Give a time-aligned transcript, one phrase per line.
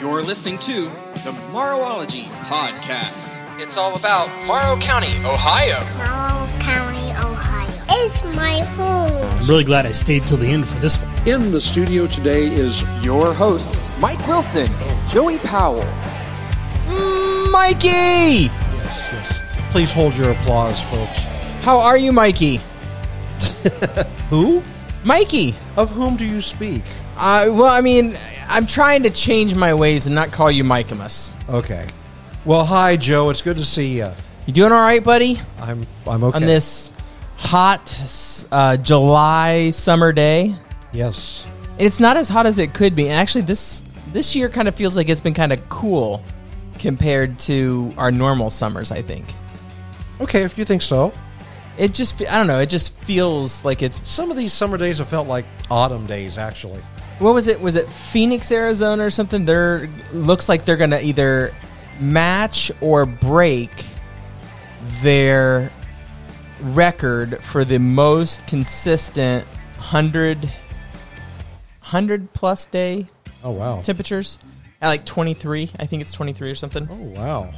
[0.00, 0.84] You're listening to
[1.24, 3.40] the Morrowology Podcast.
[3.60, 5.80] It's all about Morrow County, Ohio.
[5.96, 7.68] Morrow County, Ohio
[8.04, 9.40] is my home.
[9.40, 11.28] I'm really glad I stayed till the end for this one.
[11.28, 15.84] In the studio today is Your hosts, Mike Wilson and Joey Powell.
[17.50, 17.88] Mikey!
[17.88, 19.38] Yes, yes.
[19.72, 21.24] Please hold your applause, folks.
[21.62, 22.60] How are you, Mikey?
[24.30, 24.62] Who?
[25.02, 25.56] Mikey!
[25.76, 26.84] Of whom do you speak?
[27.16, 28.16] Uh, well, I mean,
[28.48, 31.34] I'm trying to change my ways and not call you Mikeamus.
[31.48, 31.86] Okay.
[32.44, 33.30] Well, hi, Joe.
[33.30, 34.08] It's good to see you.
[34.46, 35.38] You doing all right, buddy?
[35.60, 36.36] I'm I'm okay.
[36.36, 36.92] On this
[37.36, 40.54] hot uh, July summer day?
[40.92, 41.46] Yes.
[41.78, 43.08] It's not as hot as it could be.
[43.08, 46.24] And actually, this this year kind of feels like it's been kind of cool
[46.78, 48.90] compared to our normal summers.
[48.90, 49.26] I think
[50.20, 51.12] Okay, if you think so.
[51.76, 52.60] it just I don't know.
[52.60, 56.38] It just feels like it's Some of these summer days have felt like autumn days,
[56.38, 56.80] actually.
[57.18, 57.60] What was it?
[57.60, 59.44] Was it Phoenix, Arizona, or something?
[59.44, 61.54] They're looks like they're gonna either
[62.00, 63.70] match or break
[65.02, 65.70] their
[66.60, 69.44] record for the most consistent
[69.76, 73.06] 100, 100 plus day
[73.44, 73.80] Oh wow.
[73.82, 74.38] temperatures
[74.80, 75.70] at like 23.
[75.78, 76.88] I think it's 23 or something.
[76.90, 77.50] Oh wow.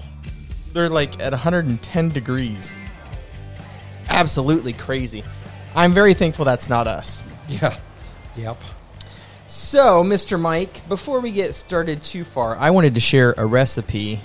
[0.73, 2.75] They're like at 110 degrees.
[4.09, 5.25] Absolutely crazy.
[5.75, 7.23] I'm very thankful that's not us.
[7.49, 7.77] Yeah.
[8.37, 8.59] Yep.
[9.51, 10.39] So, Mr.
[10.39, 14.21] Mike, before we get started too far, I wanted to share a recipe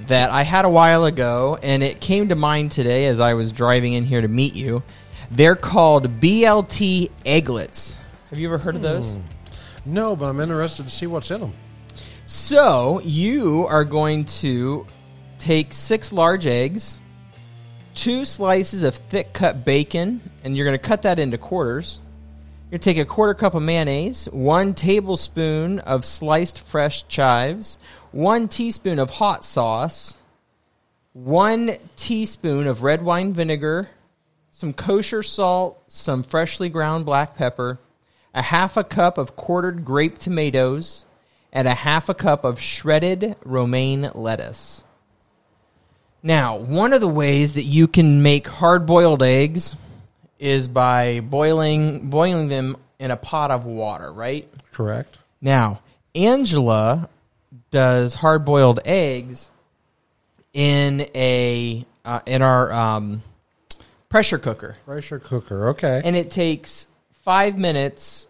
[0.00, 3.50] that I had a while ago, and it came to mind today as I was
[3.50, 4.82] driving in here to meet you.
[5.30, 7.96] They're called BLT egglets.
[8.28, 9.14] Have you ever heard of those?
[9.14, 9.20] Hmm.
[9.86, 11.54] No, but I'm interested to see what's in them.
[12.26, 14.86] So, you are going to
[15.38, 17.00] take six large eggs,
[17.94, 22.00] two slices of thick cut bacon, and you're going to cut that into quarters.
[22.72, 27.76] You're take a quarter cup of mayonnaise, one tablespoon of sliced fresh chives,
[28.12, 30.16] one teaspoon of hot sauce,
[31.12, 33.90] one teaspoon of red wine vinegar,
[34.52, 37.78] some kosher salt, some freshly ground black pepper,
[38.32, 41.04] a half a cup of quartered grape tomatoes,
[41.52, 44.82] and a half a cup of shredded romaine lettuce.
[46.22, 49.76] Now, one of the ways that you can make hard-boiled eggs
[50.42, 54.48] is by boiling boiling them in a pot of water, right?
[54.72, 55.16] Correct.
[55.40, 55.80] Now,
[56.14, 57.08] Angela
[57.70, 59.48] does hard-boiled eggs
[60.52, 63.22] in a uh, in our um,
[64.08, 65.68] pressure cooker, Pressure cooker.
[65.70, 66.02] Okay.
[66.04, 66.88] and it takes
[67.24, 68.26] five minutes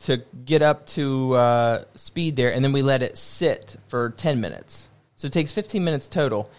[0.00, 4.40] to get up to uh, speed there, and then we let it sit for ten
[4.40, 4.88] minutes.
[5.16, 6.50] So it takes fifteen minutes total,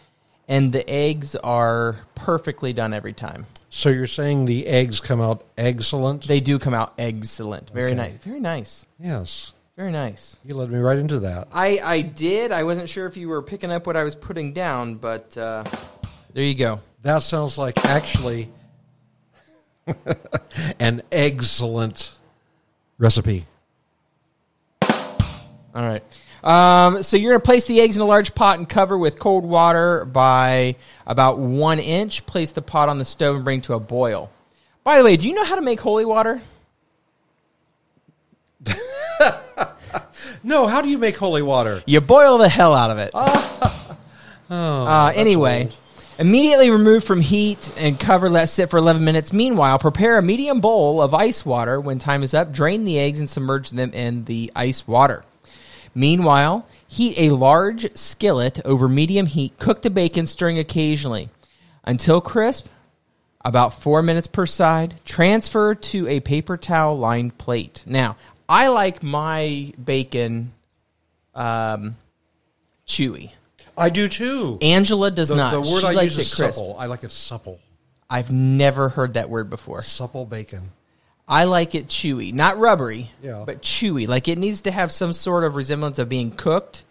[0.48, 3.46] and the eggs are perfectly done every time.
[3.70, 6.28] so you're saying the eggs come out excellent?
[6.28, 7.96] They do come out excellent, very Okay.
[7.98, 9.54] nice, very nice, yes.
[9.76, 10.38] very nice.
[10.46, 11.48] You led me right into that.
[11.54, 12.52] I I did.
[12.52, 15.64] I wasn't sure if you were picking up what I was putting down, but uh,
[16.34, 16.80] there you go.
[17.04, 18.50] That sounds like actually
[20.80, 22.12] an excellent
[22.98, 23.46] recipe.
[24.82, 26.04] All right.
[26.44, 29.20] Um, so you're going to place the eggs in a large pot and cover with
[29.20, 30.76] cold water by
[31.06, 32.26] about one inch.
[32.26, 34.32] Place the pot on the stove and bring to a boil.
[34.84, 36.42] By the way, do you know how to make holy water?
[40.44, 41.84] No, how do you make holy water?
[41.86, 43.12] You boil the hell out of it.
[44.50, 45.70] uh, anyway,
[46.20, 48.30] immediately remove from heat and cover.
[48.30, 49.34] Let sit for 11 minutes.
[49.34, 51.82] Meanwhile, prepare a medium bowl of ice water.
[51.82, 55.24] When time is up, drain the eggs and submerge them in the ice water.
[55.98, 59.58] Meanwhile, heat a large skillet over medium heat.
[59.58, 61.30] Cook the bacon, stirring occasionally
[61.84, 62.68] until crisp.
[63.44, 64.96] About four minutes per side.
[65.06, 67.84] Transfer to a paper towel lined plate.
[67.88, 68.16] Now,
[68.48, 70.54] I like my bacon
[71.34, 71.96] um,
[72.86, 73.32] chewy.
[73.76, 74.60] I do too.
[74.62, 75.52] Angela does the, not.
[75.52, 76.60] the word she I likes use is it crisp.
[76.60, 76.78] supple.
[76.78, 77.60] I like it supple.
[78.08, 79.82] I've never heard that word before.
[79.82, 80.72] Supple bacon.
[81.28, 83.44] I like it chewy, not rubbery, Yeah.
[83.46, 84.08] but chewy.
[84.08, 86.84] Like it needs to have some sort of resemblance of being cooked,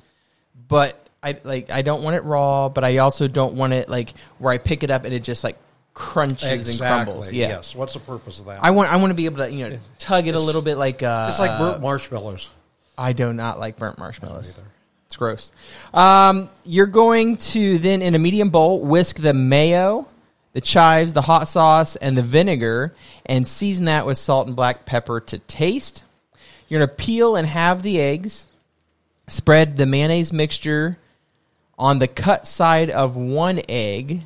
[0.68, 4.12] but I like I don't want it raw, but I also don't want it like
[4.38, 5.56] where I pick it up and it just like
[5.94, 7.32] crunches and crumbles.
[7.32, 7.48] Yeah.
[7.48, 7.74] Yes.
[7.74, 8.62] What's the purpose of that?
[8.62, 10.76] I want I want to be able to you know tug it a little bit
[10.76, 12.50] like uh, it's like burnt marshmallows.
[12.98, 14.50] I do not like burnt marshmallows.
[14.56, 14.68] Either.
[15.06, 15.52] It's gross.
[15.94, 20.06] Um, you're going to then in a medium bowl whisk the mayo,
[20.56, 22.94] the chives, the hot sauce, and the vinegar,
[23.26, 26.02] and season that with salt and black pepper to taste.
[26.66, 28.46] You're gonna peel and halve the eggs.
[29.28, 30.96] Spread the mayonnaise mixture
[31.78, 34.22] on the cut side of one egg.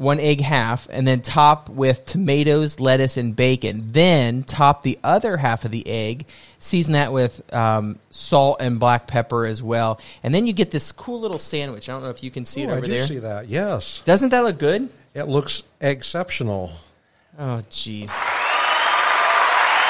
[0.00, 3.92] One egg half, and then top with tomatoes, lettuce, and bacon.
[3.92, 6.26] Then top the other half of the egg,
[6.58, 10.90] season that with um, salt and black pepper as well, and then you get this
[10.92, 11.88] cool little sandwich.
[11.88, 13.06] I don't know if you can see it Oh, I do there.
[13.06, 13.48] see that.
[13.48, 14.90] Yes, Doesn't that look good?
[15.14, 16.70] it looks exceptional.
[17.38, 18.10] Oh, jeez.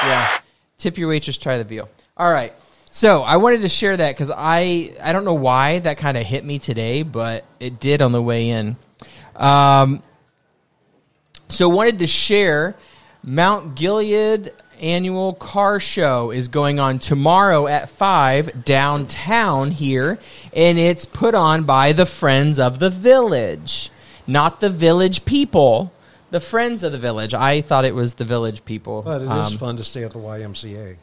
[0.03, 0.29] Yeah.
[0.77, 1.89] Tip your waitress, try the veal.
[2.17, 2.53] All right.
[2.89, 6.23] So I wanted to share that because I I don't know why that kind of
[6.25, 8.75] hit me today, but it did on the way in.
[9.35, 10.01] Um,
[11.47, 12.75] so wanted to share
[13.23, 14.51] Mount Gilead
[14.81, 20.17] annual car show is going on tomorrow at 5 downtown here
[20.53, 23.91] and it's put on by the Friends of the Village.
[24.25, 25.91] Not the village people,
[26.31, 27.33] the Friends of the Village.
[27.33, 29.01] I thought it was the village people.
[29.03, 30.95] But it is Um, fun to stay at the YMCA.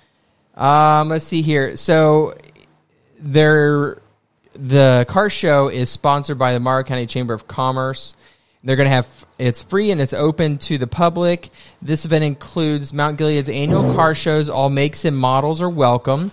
[0.60, 1.76] um, let's see here.
[1.76, 2.36] So,
[3.18, 3.98] there,
[4.58, 8.14] the car show is sponsored by the Morrow County Chamber of Commerce.
[8.64, 9.06] They're going to have
[9.38, 11.50] it's free and it's open to the public.
[11.80, 14.48] This event includes Mount Gilead's annual car shows.
[14.48, 16.32] All makes and models are welcome.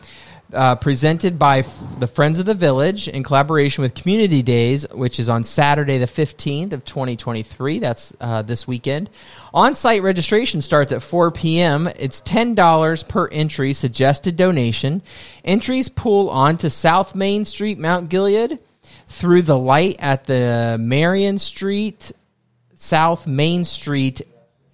[0.53, 5.19] Uh, presented by f- the Friends of the Village in collaboration with Community Days, which
[5.19, 7.79] is on Saturday the 15th of 2023.
[7.79, 9.09] That's uh, this weekend.
[9.51, 11.87] On-site registration starts at 4 p.m.
[11.95, 15.01] It's $10 per entry, suggested donation.
[15.43, 18.59] Entries pool onto South Main Street, Mount Gilead,
[19.07, 22.11] through the light at the Marion Street,
[22.75, 24.21] South Main Street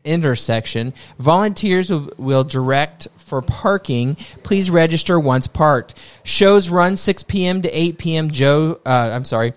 [0.04, 0.94] intersection.
[1.18, 4.16] Volunteers will, will direct for parking.
[4.44, 6.00] Please register once parked.
[6.24, 7.62] Shows run 6 p.m.
[7.62, 8.32] to 8 p.m.
[8.32, 9.54] Joe, uh, I'm sorry.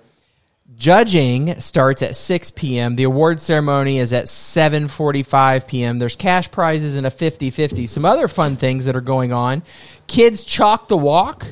[0.76, 2.96] Judging starts at 6 p.m.
[2.96, 5.98] The award ceremony is at 7:45 p.m.
[6.00, 7.88] There's cash prizes and a 50-50.
[7.88, 9.62] Some other fun things that are going on.
[10.08, 11.46] Kids chalk the walk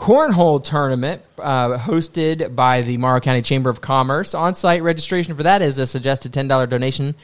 [0.00, 4.32] cornhole tournament uh, hosted by the Morrow County Chamber of Commerce.
[4.32, 7.14] On-site registration for that is a suggested $10 donation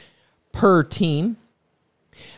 [0.51, 1.37] per team.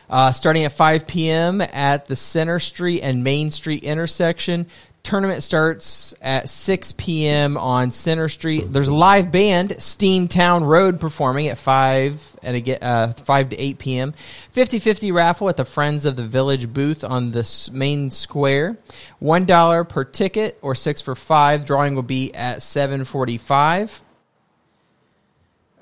[0.08, 1.60] Uh, starting at 5 p.m.
[1.60, 4.66] at the Center Street and Main Street intersection.
[5.02, 7.56] Tournament starts at 6 p.m.
[7.56, 8.70] on Center Street.
[8.70, 13.78] There's a live band, Steamtown Road, performing at 5 and again uh, 5 to 8
[13.78, 14.14] p.m.
[14.54, 18.76] 50-50 raffle at the Friends of the Village booth on the main square.
[19.20, 21.64] One dollar per ticket or six for five.
[21.64, 24.00] Drawing will be at 7:45.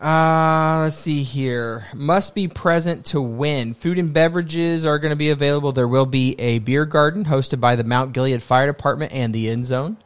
[0.01, 1.85] Uh, let's see here.
[1.95, 3.75] Must be present to win.
[3.75, 5.73] Food and beverages are going to be available.
[5.73, 9.51] There will be a beer garden hosted by the Mount Gilead Fire Department and the
[9.51, 9.97] End Zone.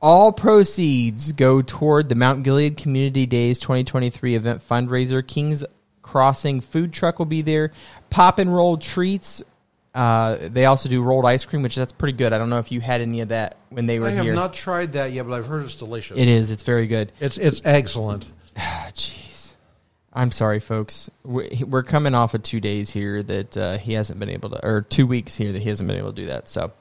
[0.00, 5.26] All proceeds go toward the Mount Gilead Community Days 2023 event fundraiser.
[5.26, 5.64] Kings
[6.08, 7.70] Crossing food truck will be there.
[8.08, 9.42] Pop and roll treats.
[9.94, 12.32] Uh, they also do rolled ice cream, which that's pretty good.
[12.32, 14.34] I don't know if you had any of that when they were I have here.
[14.34, 16.16] not tried that yet, but I've heard it's delicious.
[16.16, 16.50] it is.
[16.50, 17.12] It's very good.
[17.20, 18.26] It's it's excellent.
[18.92, 19.52] Jeez.
[20.12, 21.10] I'm sorry, folks.
[21.24, 24.66] We- We're coming off of two days here that uh, he hasn't been able to,
[24.66, 26.48] or two weeks here that he hasn't been able to do that.
[26.48, 26.72] So,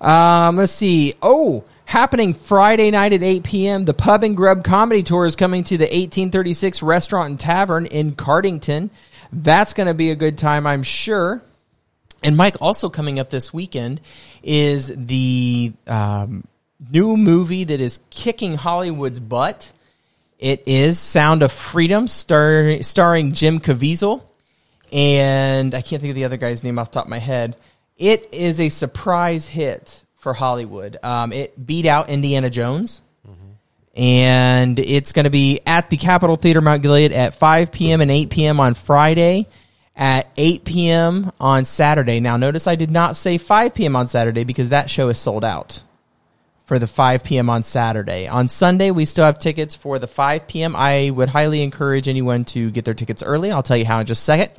[0.00, 1.14] um, let's see.
[1.22, 3.84] Oh, happening Friday night at 8 p.m.
[3.84, 8.12] The Pub and Grub Comedy Tour is coming to the 1836 Restaurant and Tavern in
[8.12, 8.90] Cardington.
[9.32, 11.42] That's going to be a good time, I'm sure.
[12.22, 14.00] And Mike, also coming up this weekend
[14.42, 16.44] is the um,
[16.90, 19.70] new movie that is kicking Hollywood's butt.
[20.38, 24.22] It is Sound of Freedom, star, starring Jim Caviezel,
[24.92, 27.56] and I can't think of the other guy's name off the top of my head.
[27.96, 30.96] It is a surprise hit for Hollywood.
[31.02, 33.00] Um, it beat out Indiana Jones,
[33.96, 38.00] and it's going to be at the Capitol Theater Mount Gilead at 5 p.m.
[38.00, 38.60] and 8 p.m.
[38.60, 39.48] on Friday,
[39.96, 41.32] at 8 p.m.
[41.40, 42.20] on Saturday.
[42.20, 43.96] Now, notice I did not say 5 p.m.
[43.96, 45.82] on Saturday because that show is sold out
[46.68, 47.48] for the 5 p.m.
[47.48, 48.28] on Saturday.
[48.28, 50.76] On Sunday, we still have tickets for the 5 p.m.
[50.76, 53.50] I would highly encourage anyone to get their tickets early.
[53.50, 54.52] I'll tell you how in just a second.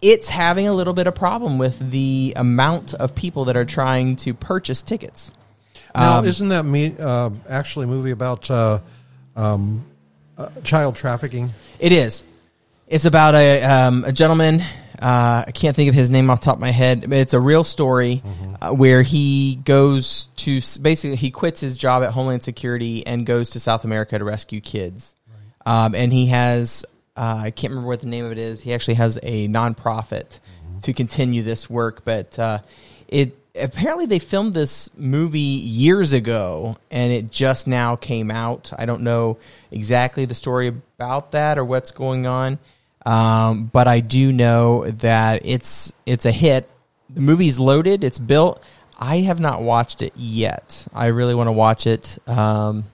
[0.00, 4.14] It's having a little bit of problem with the amount of people that are trying
[4.16, 5.32] to purchase tickets.
[5.94, 8.80] Now, Um, isn't that me, uh, actually a movie about uh,
[9.36, 9.84] um,
[10.38, 11.50] uh, child trafficking?
[11.78, 12.24] It is.
[12.86, 14.62] It's about a um, a gentleman.
[15.00, 17.02] Uh, I can't think of his name off the top of my head.
[17.02, 18.22] But it's a real story
[18.60, 23.50] uh, where he goes to basically he quits his job at Homeland Security and goes
[23.50, 25.14] to South America to rescue kids.
[25.64, 26.84] Um, and he has
[27.16, 28.60] uh, I can't remember what the name of it is.
[28.60, 30.38] He actually has a nonprofit
[30.82, 32.58] to continue this work, but uh,
[33.08, 38.72] it apparently they filmed this movie years ago and it just now came out.
[38.76, 39.38] I don't know
[39.70, 42.58] exactly the story about that or what's going on.
[43.06, 46.68] Um, but I do know that it's it's a hit.
[47.08, 48.62] The movie's loaded, it's built.
[48.98, 50.86] I have not watched it yet.
[50.92, 52.18] I really want to watch it.
[52.28, 52.84] Um,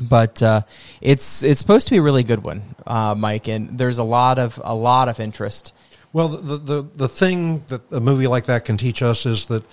[0.00, 0.62] but uh,
[1.00, 3.48] it's it's supposed to be a really good one, uh, Mike.
[3.48, 5.72] And there's a lot of a lot of interest.
[6.12, 9.64] Well, the, the the thing that a movie like that can teach us is that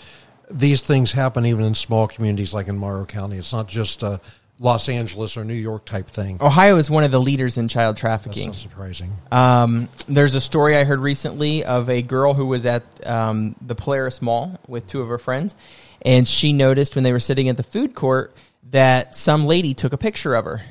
[0.50, 3.38] these things happen even in small communities like in Morrow County.
[3.38, 4.20] It's not just a
[4.60, 6.38] Los Angeles or New York type thing.
[6.40, 8.48] Ohio is one of the leaders in child That's trafficking.
[8.48, 9.14] not surprising.
[9.32, 13.76] Um, there's a story I heard recently of a girl who was at um, the
[13.76, 15.56] Polaris Mall with two of her friends,
[16.04, 18.34] and she noticed when they were sitting at the food court
[18.72, 20.62] that some lady took a picture of her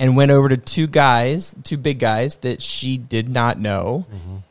[0.00, 4.06] and went over to two guys, two big guys that she did not know,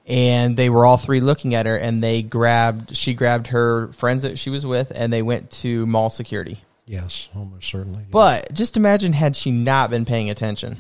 [0.06, 4.24] and they were all three looking at her, and they grabbed, she grabbed her friends
[4.24, 6.62] that she was with, and they went to mall security.
[6.86, 8.06] Yes, almost certainly.
[8.10, 10.78] But just imagine had she not been paying attention.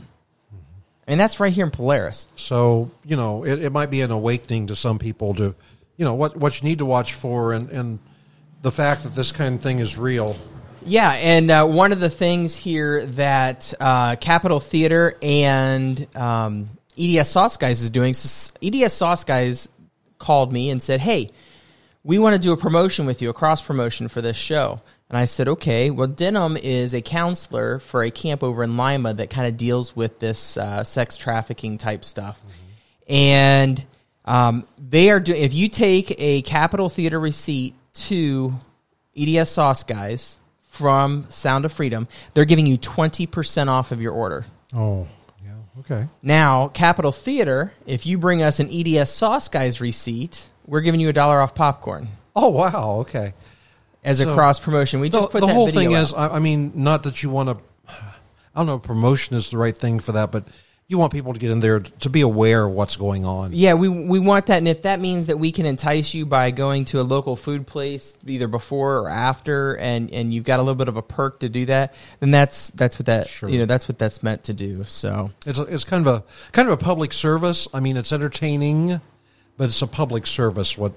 [1.08, 2.28] And that's right here in Polaris.
[2.36, 5.56] So you know, it, it might be an awakening to some people to,
[5.98, 8.00] you know, what what you need to watch for, and and
[8.62, 10.38] the fact that this kind of thing is real.
[10.90, 16.68] Yeah, and uh, one of the things here that uh, Capitol Theater and um,
[16.98, 19.70] EDS Sauce Guys is doing, so EDS Sauce Guys
[20.18, 21.30] called me and said, "Hey,
[22.04, 25.18] we want to do a promotion with you, a cross promotion for this show." And
[25.20, 29.30] I said, "Okay." Well, Denham is a counselor for a camp over in Lima that
[29.30, 32.42] kind of deals with this uh, sex trafficking type stuff,
[33.08, 33.86] and
[34.26, 35.44] um, they are doing.
[35.44, 38.56] If you take a Capitol Theater receipt to
[39.16, 40.39] EDS Sauce Guys
[40.80, 44.46] from Sound of Freedom, they're giving you 20% off of your order.
[44.74, 45.08] Oh,
[45.44, 46.08] yeah, okay.
[46.24, 51.10] Now, Capitol Theater, if you bring us an EDS Sauce Guys receipt, we're giving you
[51.10, 53.34] a dollar off popcorn Oh, wow, okay.
[54.06, 55.02] as a So, cross promotion.
[55.02, 56.02] We The, just put the that whole video thing out.
[56.04, 57.94] is, I, I mean, not that you want to.
[58.56, 60.48] I don't know, if promotion is the right thing for that, but
[60.90, 63.54] you want people to get in there to be aware of what's going on.
[63.54, 66.50] Yeah, we we want that, and if that means that we can entice you by
[66.50, 70.64] going to a local food place either before or after, and and you've got a
[70.64, 73.48] little bit of a perk to do that, then that's that's what that Sure.
[73.50, 74.84] you know that's what that's meant to do.
[74.84, 77.68] So It's a, it's kind of a kind of a public service.
[77.72, 79.00] I mean, it's entertaining,
[79.58, 80.76] but it's a public service.
[80.76, 80.94] What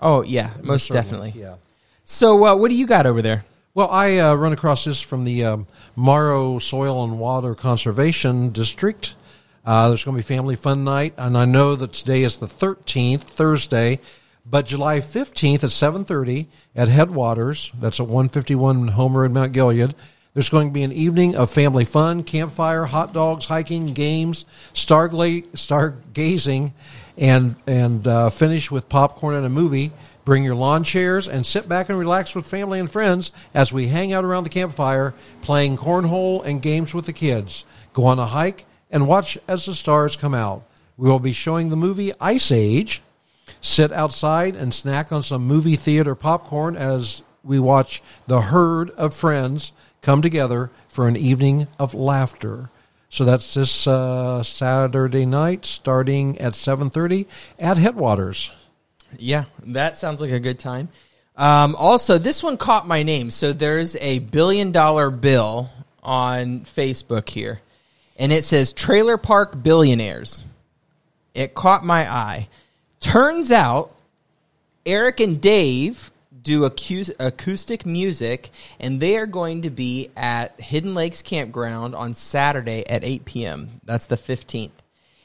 [0.00, 1.34] oh yeah, most definitely.
[1.36, 1.54] yeah.
[2.02, 3.44] So uh, what do you got over there?
[3.74, 9.14] Well, I uh, run across this from the um, Morrow Soil and Water Conservation District.
[9.64, 12.46] Uh, there's going to be family fun night, and I know that today is the
[12.46, 13.98] 13th, Thursday,
[14.46, 17.70] but July 15th at 7:30 at Headwaters.
[17.78, 19.94] That's at 151 Homer in Mount Gilead.
[20.32, 25.46] There's going to be an evening of family fun, campfire, hot dogs, hiking, games, stargla-
[25.48, 26.72] stargazing,
[27.18, 29.92] and and uh, finish with popcorn and a movie.
[30.24, 33.88] Bring your lawn chairs and sit back and relax with family and friends as we
[33.88, 37.64] hang out around the campfire, playing cornhole and games with the kids.
[37.92, 40.62] Go on a hike and watch as the stars come out.
[40.96, 43.02] We will be showing the movie Ice Age.
[43.60, 49.14] Sit outside and snack on some movie theater popcorn as we watch the herd of
[49.14, 52.70] friends come together for an evening of laughter.
[53.08, 57.26] So that's this uh, Saturday night, starting at seven thirty
[57.58, 58.52] at Headwaters.
[59.18, 60.88] Yeah, that sounds like a good time.
[61.36, 63.30] Um, also, this one caught my name.
[63.32, 65.70] So there's a billion dollar bill
[66.02, 67.60] on Facebook here,
[68.20, 70.44] and it says Trailer Park Billionaires.
[71.34, 72.48] It caught my eye.
[73.00, 73.96] Turns out
[74.84, 76.10] Eric and Dave
[76.42, 82.86] do acoustic music, and they are going to be at Hidden Lakes Campground on Saturday
[82.88, 83.80] at 8 p.m.
[83.84, 84.70] That's the 15th.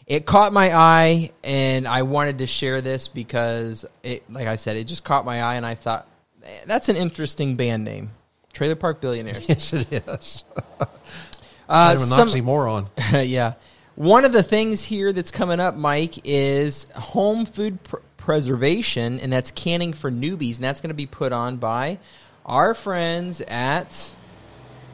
[0.08, 4.78] It caught my eye, and I wanted to share this because, it, like I said,
[4.78, 6.08] it just caught my eye, and I thought
[6.44, 8.12] "Eh, that's an interesting band name,
[8.54, 9.46] Trailer Park Billionaires.
[9.50, 10.44] Yes, it is.
[11.68, 12.88] Uh, kind of an some- oxymoron.
[13.30, 13.54] yeah.
[13.96, 19.32] One of the things here that's coming up, Mike, is home food pr- preservation, and
[19.32, 22.00] that's canning for newbies, and that's going to be put on by
[22.46, 24.14] our friends at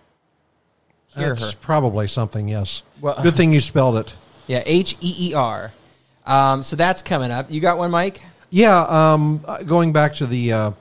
[1.15, 2.47] here her probably something.
[2.47, 2.81] Yes.
[2.99, 4.13] Well- Good thing you spelled it.
[4.47, 5.71] yeah h-e-e-r
[6.25, 10.25] um, so that's coming up you got one mike Yeah, um, uh, going back to
[10.27, 10.71] the uh,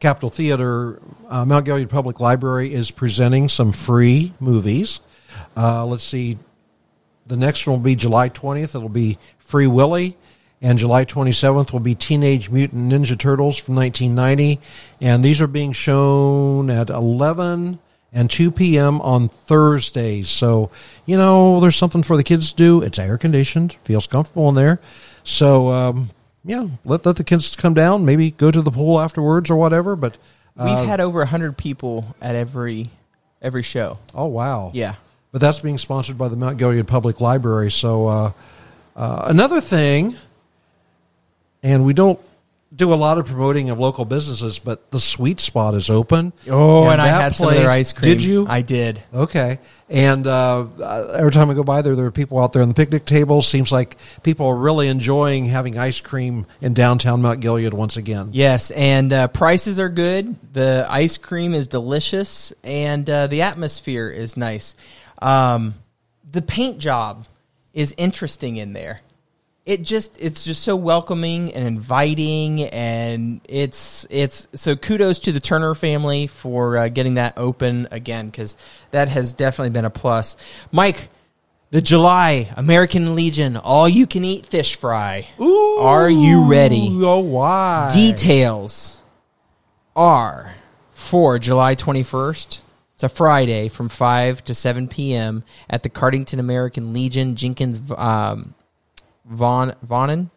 [0.00, 5.00] Capitol Theater, uh, Mount Gilead Public Library is presenting some free movies.
[5.56, 6.38] Uh, let's see,
[7.28, 8.74] the next one will be July 20th.
[8.74, 10.16] It'll be Free Willy.
[10.60, 14.60] And July 27th will be Teenage Mutant Ninja Turtles from 1990.
[15.00, 17.78] And these are being shown at 11
[18.12, 19.00] and 2 p.m.
[19.00, 20.28] on Thursdays.
[20.28, 20.70] So,
[21.06, 22.82] you know, there's something for the kids to do.
[22.82, 24.80] It's air conditioned, feels comfortable in there.
[25.22, 26.10] So, um,
[26.44, 29.94] yeah, let, let the kids come down, maybe go to the pool afterwards or whatever.
[29.94, 30.16] But,
[30.56, 32.88] we've uh, had over 100 people at every
[33.40, 34.70] every show oh, wow.
[34.74, 34.96] yeah
[35.32, 37.70] but that's being sponsored by the Mount Gilead Public Library.
[37.70, 38.32] So uh,
[38.96, 40.16] uh, another thing,
[41.62, 42.20] and we don't
[42.74, 46.32] do a lot of promoting of local businesses, but the Sweet Spot is open.
[46.50, 48.46] oh and, i that had some of their ice cream Did you?
[48.46, 49.58] i did Okay.
[49.90, 52.68] And uh, uh, every time I go by there, there are people out there on
[52.68, 53.40] the picnic table.
[53.40, 58.28] Seems like people are really enjoying having ice cream in downtown Mount Gilead once again.
[58.32, 60.36] Yes, and uh, prices are good.
[60.52, 64.76] The ice cream is delicious, and uh, the atmosphere is nice.
[65.20, 65.74] Um,
[66.30, 67.26] the paint job
[67.72, 69.00] is interesting in there.
[69.66, 75.40] It just it's just so welcoming and inviting, and it's it's so kudos to the
[75.40, 78.56] Turner family for uh, getting that open again because
[78.92, 80.38] that has definitely been a plus.
[80.72, 81.10] Mike,
[81.70, 85.28] the July American Legion all you can eat fish fry.
[85.38, 86.88] Ooh, Are you ready?
[86.90, 87.90] Oh, why?
[87.92, 89.02] Details
[89.94, 90.54] are
[90.92, 92.60] for July 21st.
[92.98, 95.44] It's a Friday from 5 to 7 p.m.
[95.70, 98.56] at the Cardington American Legion, Jenkins um,
[99.24, 100.30] Von Vonnen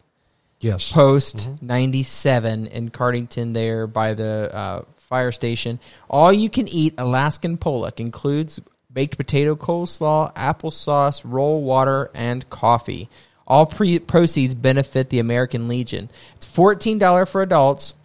[0.59, 0.91] Yes.
[0.91, 5.79] Post 97 in Cardington, there by the uh, fire station.
[6.07, 8.59] All you can eat Alaskan Pollock includes
[8.93, 13.09] baked potato coleslaw, applesauce, roll water, and coffee.
[13.47, 16.11] All pre- proceeds benefit the American Legion.
[16.35, 17.95] It's $14 for adults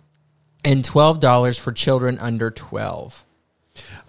[0.65, 3.23] and $12 for children under 12.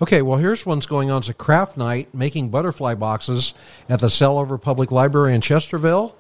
[0.01, 1.19] Okay, well, here's one's going on.
[1.19, 3.53] It's a craft night making butterfly boxes
[3.89, 6.13] at the Selover Public Library in Chesterville.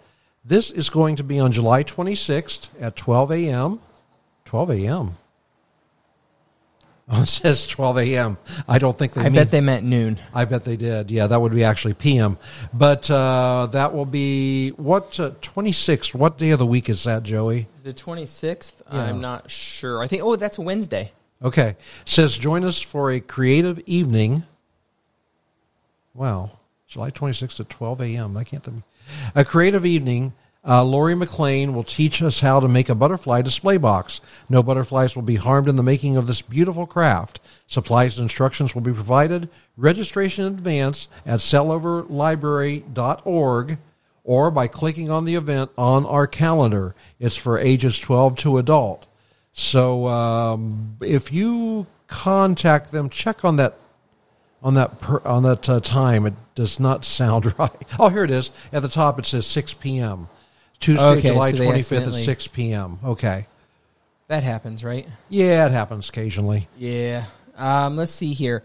[0.43, 3.79] This is going to be on July 26th at 12 a.m.
[4.45, 5.17] 12 a.m.
[7.09, 8.37] Oh, it says 12 a.m.
[8.67, 10.19] I don't think they I mean, bet they meant noon.
[10.33, 11.09] I bet they did.
[11.11, 12.37] Yeah, that would be actually p.m.
[12.73, 16.13] But uh, that will be what uh, 26th.
[16.13, 17.67] What day of the week is that, Joey?
[17.83, 18.81] The 26th?
[18.91, 19.03] Yeah.
[19.03, 20.01] I'm not sure.
[20.01, 21.11] I think, oh, that's Wednesday.
[21.41, 21.75] Okay.
[22.05, 24.43] Says join us for a creative evening.
[26.13, 26.51] Wow.
[26.87, 28.37] July 26th at 12 a.m.
[28.37, 28.83] I can't think.
[29.35, 30.33] A creative evening.
[30.67, 34.19] Uh, Lori McLean will teach us how to make a butterfly display box.
[34.49, 37.39] No butterflies will be harmed in the making of this beautiful craft.
[37.67, 39.47] Supplies and instructions will be provided.
[39.77, 43.77] Registration in advance at seloverlibrary.org
[44.25, 46.93] or by clicking on the event on our calendar.
[47.17, 49.06] It's for ages 12 to adult.
[49.57, 53.75] So um, if you contact them, check on that
[54.61, 56.27] on that per, on that uh, time.
[56.27, 57.71] It does not sound right.
[57.97, 58.51] Oh, here it is.
[58.71, 60.29] At the top, it says 6 p.m.
[60.79, 62.99] Tuesday, Okay, July so they 25th at 6 p.m.
[63.03, 63.47] Okay.
[64.27, 65.07] That happens, right?
[65.27, 66.67] Yeah, it happens occasionally.
[66.77, 67.25] Yeah.
[67.55, 68.61] Um, let's see here.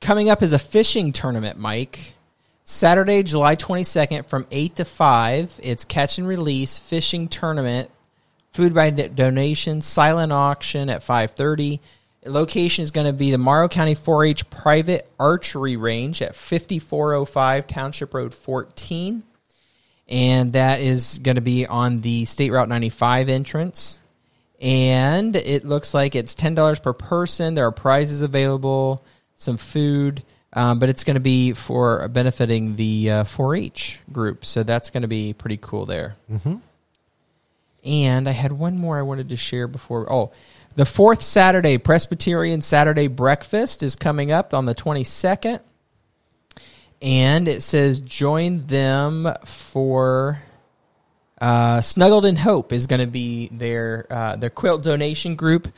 [0.00, 2.14] Coming up is a fishing tournament, Mike.
[2.62, 5.58] Saturday, July 22nd from 8 to 5.
[5.60, 7.90] It's catch and release fishing tournament.
[8.60, 11.80] Food by do- donation, silent auction at 5:30.
[12.26, 18.12] Location is going to be the Morrow County 4-H Private Archery Range at 5405 Township
[18.12, 19.22] Road 14.
[20.10, 23.98] And that is going to be on the State Route 95 entrance
[24.60, 27.54] and it looks like it's ten dollars per person.
[27.54, 29.02] There are prizes available,
[29.36, 34.44] some food, um, but it's going to be for benefiting the uh, 4-H group.
[34.44, 36.14] So that's going to be pretty cool there.
[36.30, 36.56] Mm-hmm.
[37.84, 40.12] And I had one more I wanted to share before.
[40.12, 40.32] Oh,
[40.76, 45.60] the fourth Saturday Presbyterian Saturday breakfast is coming up on the twenty second,
[47.00, 50.42] and it says join them for
[51.40, 55.68] uh, Snuggled in Hope is going to be their uh, their quilt donation group.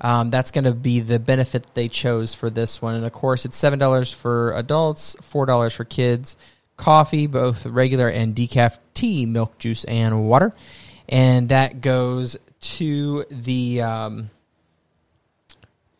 [0.00, 3.44] Um, that's going to be the benefit they chose for this one, and of course,
[3.44, 6.36] it's seven dollars for adults, four dollars for kids.
[6.76, 10.52] Coffee, both regular and decaf tea, milk, juice, and water,
[11.08, 13.82] and that goes to the.
[13.82, 14.30] Um,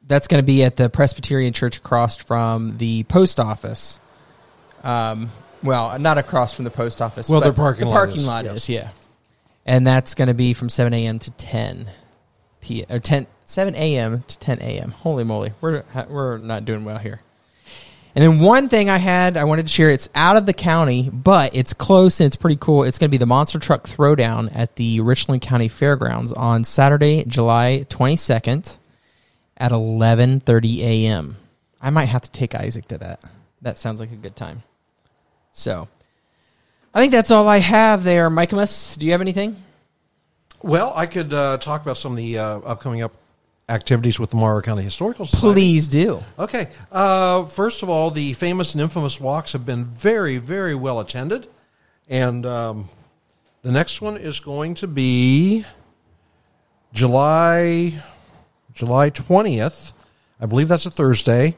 [0.07, 4.01] that's going to be at the Presbyterian Church across from the post office.
[4.83, 5.31] Um,
[5.63, 7.29] Well, not across from the post office.
[7.29, 8.57] Well, but their parking the lot parking is, lot yes.
[8.57, 8.91] is, yeah.
[9.67, 11.19] And that's going to be from 7 a.m.
[11.19, 11.91] to 10
[12.61, 12.87] p.
[12.89, 14.23] or 10 7 a.m.
[14.27, 14.91] to 10 a.m.
[14.93, 17.21] Holy moly, we're we're not doing well here.
[18.15, 19.91] And then one thing I had I wanted to share.
[19.91, 22.85] It's out of the county, but it's close and it's pretty cool.
[22.85, 27.25] It's going to be the monster truck throwdown at the Richland County Fairgrounds on Saturday,
[27.25, 28.79] July 22nd
[29.57, 31.37] at 11:30 a.m.
[31.81, 33.23] I might have to take Isaac to that.
[33.63, 34.63] That sounds like a good time.
[35.53, 35.89] So,
[36.95, 38.31] I think that's all I have there.
[38.31, 39.57] Mikeamus, do you have anything?
[40.63, 43.13] Well, I could uh, talk about some of the uh, upcoming up
[43.69, 45.53] activities with the Morrow County Historical Society.
[45.53, 46.25] Please do.
[46.39, 46.69] Okay.
[46.91, 51.47] Uh, first of all, the famous and infamous walks have been very, very well attended,
[52.09, 52.89] and um,
[53.63, 55.65] the next one is going to be
[56.93, 57.93] July
[58.73, 59.93] July twentieth.
[60.41, 61.57] I believe that's a Thursday,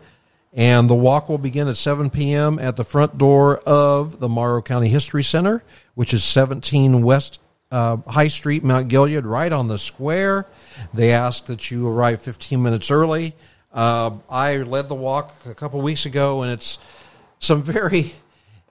[0.53, 2.59] and the walk will begin at seven p.m.
[2.59, 5.63] at the front door of the Morrow County History Center,
[5.95, 7.39] which is seventeen West
[7.71, 10.47] uh, High Street, Mount Gilead, right on the square.
[10.93, 13.35] They ask that you arrive 15 minutes early.
[13.73, 16.79] Uh, I led the walk a couple weeks ago, and it's
[17.39, 18.15] some very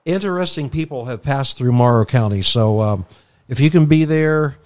[0.04, 2.42] interesting people have passed through Morrow County.
[2.42, 3.06] So um,
[3.48, 4.56] if you can be there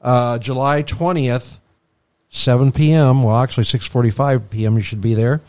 [0.00, 1.58] uh, July 20th,
[2.30, 5.40] 7 p.m., well, actually 6.45 p.m., you should be there.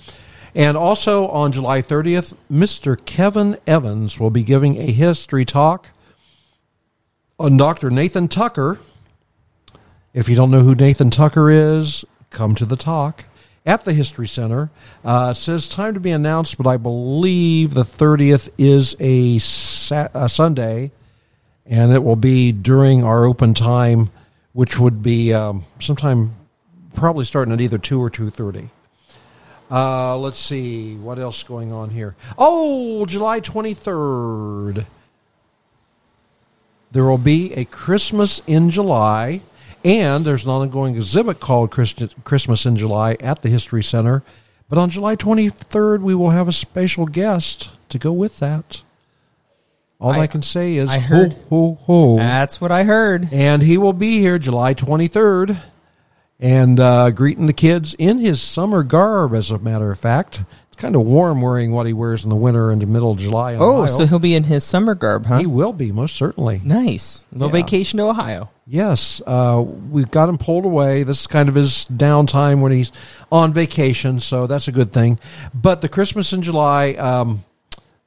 [0.56, 3.04] And also on July 30th, Mr.
[3.06, 5.89] Kevin Evans will be giving a history talk
[7.39, 7.89] on Dr.
[7.89, 8.80] Nathan Tucker.
[10.13, 13.26] If you don't know who Nathan Tucker is, come to the talk
[13.65, 14.69] at the History Center.
[15.04, 20.30] Uh, says time to be announced, but I believe the 30th is a, sa- a
[20.30, 20.91] Sunday,
[21.65, 24.12] and it will be during our open time,
[24.52, 26.36] which would be um, sometime
[26.93, 28.69] probably starting at either 2 or 2.30.
[29.72, 32.15] Uh, let's see what else going on here.
[32.38, 34.86] Oh, July 23rd
[36.93, 39.41] there will be a Christmas in July,
[39.84, 44.23] and there's an ongoing exhibit called Christmas in July at the History Center.
[44.69, 48.82] But on July 23rd, we will have a special guest to go with that.
[49.99, 52.17] All I, I- can say is I heard- ho, ho, ho.
[52.17, 53.27] That's what I heard.
[53.32, 55.58] And he will be here July 23rd
[56.39, 60.43] and uh, greeting the kids in his summer garb, as a matter of fact.
[60.84, 63.56] Kind of warm wearing what he wears in the winter and middle of July.
[63.56, 63.86] Oh, Ohio.
[63.86, 65.38] so he'll be in his summer garb, huh?
[65.39, 66.60] he will be, most certainly.
[66.62, 67.26] nice.
[67.32, 67.63] Little Yeah.
[67.63, 68.50] vacation to Ohio.
[68.67, 71.04] Yes, uh, we've got him pulled away.
[71.04, 72.91] This is kind of his downtime when he's
[73.32, 75.19] on vacation, so that's a good thing.
[75.54, 77.46] But the Christmas in July um,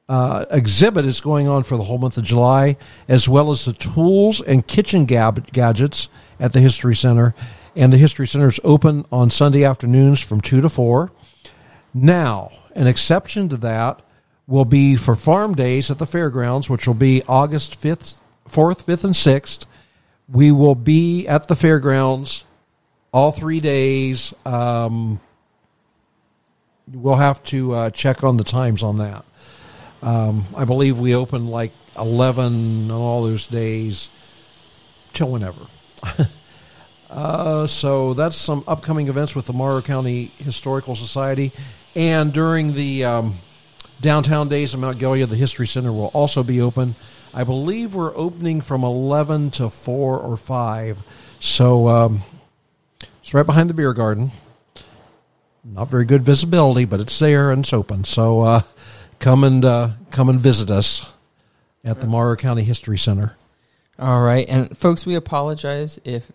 [0.07, 3.73] uh, exhibit is going on for the whole month of July, as well as the
[3.73, 6.09] tools and kitchen gab- gadgets
[6.39, 7.33] at the History Center.
[7.75, 11.11] And the History Center is open on Sunday afternoons from 2 to 4.
[11.93, 14.01] Now, an exception to that
[14.45, 19.03] will be for farm days at the fairgrounds, which will be August 5th, 4th, 5th,
[19.03, 19.65] and 6th.
[20.29, 22.45] We will be at the fairgrounds
[23.11, 24.33] all three days.
[24.45, 25.19] Um,
[26.91, 29.25] we'll have to uh, check on the times on that.
[30.03, 34.07] Um, I believe we open like 11 on all those days
[35.13, 35.61] till whenever.
[37.09, 41.53] Uh, so that's some upcoming events with the Morrow County Historical Society.
[41.97, 43.37] And during the um,
[43.99, 46.93] downtown days of Mount Gilead, the History Center will also be open.
[47.33, 51.01] I believe we're opening from 11 to 4 or 5.
[51.39, 52.21] So um,
[53.23, 54.29] it's right behind the beer garden.
[55.63, 58.03] Not very good visibility, but it's there and it's open.
[58.03, 58.61] So uh,
[59.17, 61.03] come and uh, come and visit us
[61.83, 63.35] at the Morrow County History Center.
[63.97, 66.31] All right, and folks, we apologize if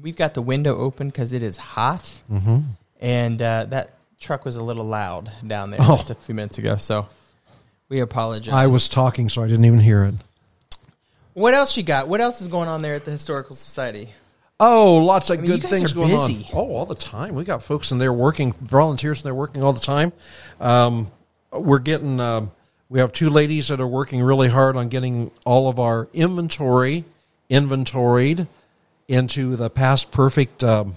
[0.00, 2.60] we've got the window open because it is hot, mm-hmm.
[2.98, 3.90] and uh, that
[4.22, 5.96] truck was a little loud down there Oh.
[5.96, 6.76] just a few minutes ago.
[6.76, 7.06] So
[7.88, 8.54] we apologize.
[8.54, 10.14] I was talking, so I didn't even hear it.
[11.34, 12.08] What else you got?
[12.08, 14.08] What else is going on there at the Historical Society?
[14.60, 16.46] Oh, lots of mean, good things going busy.
[16.46, 16.50] on.
[16.54, 17.34] Oh, all the time.
[17.34, 20.12] We got folks in there working, volunteers in there working all the time.
[20.60, 21.10] Um,
[21.52, 22.20] we're getting.
[22.20, 22.46] Uh,
[22.88, 27.04] we have two ladies that are working really hard on getting all of our inventory
[27.48, 28.46] inventoried
[29.08, 30.96] into the PastPerfect um,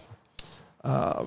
[0.83, 1.25] uh,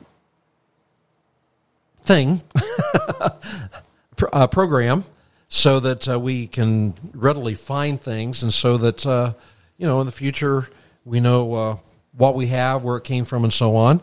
[2.09, 2.41] thing
[4.17, 5.05] pro- uh, program
[5.49, 9.35] so that uh, we can readily find things and so that uh,
[9.77, 10.67] you know in the future
[11.05, 11.77] we know uh,
[12.17, 14.01] what we have where it came from and so on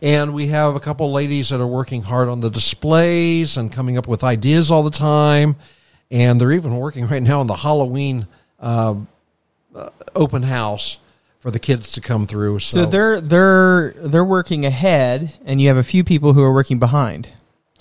[0.00, 3.98] and we have a couple ladies that are working hard on the displays and coming
[3.98, 5.56] up with ideas all the time
[6.12, 8.28] and they're even working right now on the halloween
[8.60, 8.94] uh,
[9.74, 10.98] uh, open house
[11.40, 15.68] for the kids to come through so, So they're they're they're working ahead, and you
[15.68, 17.28] have a few people who are working behind.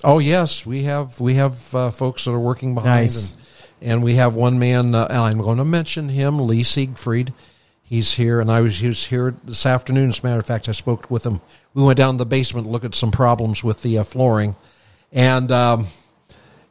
[0.04, 3.34] Oh yes, we have we have uh, folks that are working behind Nice.
[3.34, 3.42] and
[3.80, 7.34] and we have one man, uh, and I'm going to mention him, Lee Siegfried.
[7.82, 10.10] He's here, and I was he was here this afternoon.
[10.10, 11.42] As a matter of fact, I spoke with him.
[11.74, 14.56] We went down to the basement to look at some problems with the uh, flooring,
[15.12, 15.88] and um,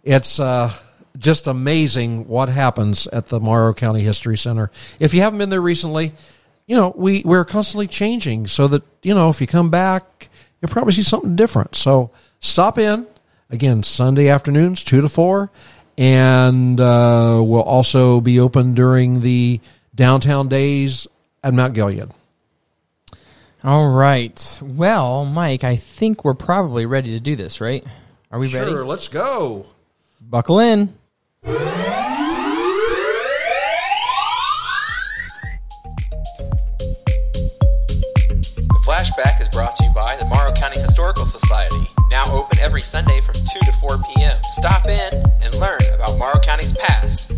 [0.05, 0.73] it's uh,
[1.19, 4.71] just amazing what happens at the Morrow County History Center.
[5.01, 6.13] If you haven't been there recently,
[6.67, 10.29] you know we we're constantly changing, so that you know if you come back,
[10.61, 11.75] you'll probably see something different.
[11.75, 12.11] So
[12.41, 13.07] stop in
[13.51, 15.51] again Sunday afternoons, two to four,
[15.99, 19.61] and uh, we'll also be open during the
[19.95, 21.07] downtown days
[21.43, 22.11] at Mount Gilead.
[23.65, 24.59] All right.
[24.63, 27.85] Well, Mike, I think we're probably ready to do this, right?
[28.31, 28.71] Are we ready?
[28.71, 29.67] Sure, let's go.
[30.21, 30.95] Buckle in.
[31.43, 31.53] The
[38.85, 41.89] flashback is brought to you by the Morrow County Historical Society.
[42.17, 44.39] Now open every Sunday from 2 to 4 p.m.
[44.43, 47.31] Stop in and learn about Morrow County's past.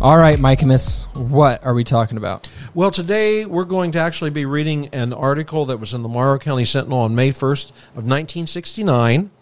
[0.00, 2.48] All right, Mikeamus, what are we talking about?
[2.72, 6.38] Well, today we're going to actually be reading an article that was in the Morrow
[6.38, 9.32] County Sentinel on May 1st of 1969.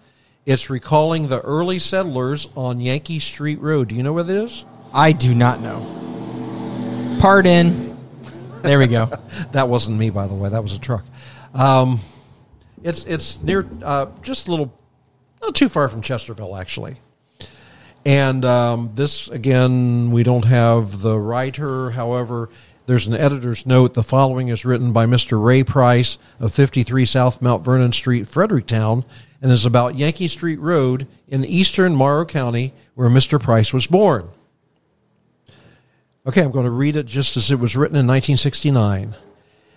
[0.47, 3.89] It's recalling the early settlers on Yankee Street Road.
[3.89, 4.65] Do you know where that is?
[4.95, 7.19] I do not know.
[7.21, 7.99] Pardon.
[8.63, 9.11] There we go.
[9.53, 10.49] That wasn't me, by the way.
[10.49, 11.05] That was a truck.
[11.53, 12.01] Um,
[12.83, 14.73] it's it's near uh, just a little,
[15.41, 16.97] not too far from Chesterville, actually.
[18.05, 21.91] And um, this again, we don't have the writer.
[21.91, 22.49] However,
[22.87, 23.95] there's an editor's note.
[23.95, 25.43] The following is written by Mr.
[25.43, 29.05] Ray Price of 53 South Mount Vernon Street, Fredericktown,
[29.43, 33.41] and is about Yankee Street Road in eastern Morrow County, where Mr.
[33.41, 34.31] Price was born.
[36.27, 39.15] Okay, I'm going to read it just as it was written in 1969.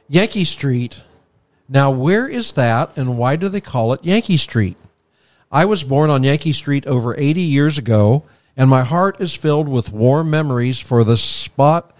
[0.07, 1.01] Yankee Street.
[1.69, 4.77] Now, where is that and why do they call it Yankee Street?
[5.51, 8.23] I was born on Yankee Street over 80 years ago,
[8.57, 11.95] and my heart is filled with warm memories for the spot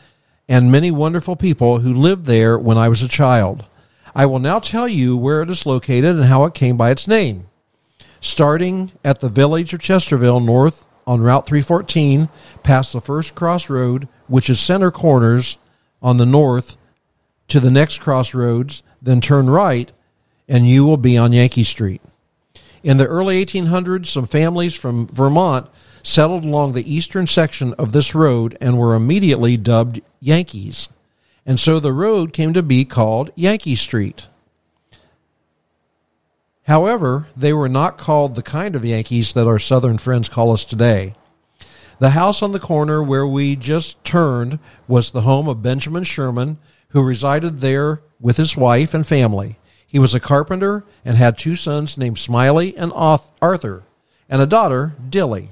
[0.49, 3.65] and many wonderful people who lived there when I was a child.
[4.15, 7.07] I will now tell you where it is located and how it came by its
[7.07, 7.47] name.
[8.19, 12.29] Starting at the village of Chesterville, north on Route 314,
[12.61, 15.57] past the first crossroad, which is center corners
[16.01, 16.77] on the north,
[17.47, 19.91] to the next crossroads, then turn right,
[20.47, 22.01] and you will be on Yankee Street.
[22.81, 25.69] In the early 1800s, some families from Vermont
[26.01, 30.89] settled along the eastern section of this road and were immediately dubbed Yankees.
[31.45, 34.27] And so the road came to be called Yankee Street.
[36.63, 40.63] However, they were not called the kind of Yankees that our southern friends call us
[40.63, 41.15] today.
[41.99, 46.57] The house on the corner where we just turned was the home of Benjamin Sherman,
[46.89, 49.57] who resided there with his wife and family.
[49.85, 53.83] He was a carpenter and had two sons named Smiley and Arthur,
[54.27, 55.49] and a daughter, Dilly.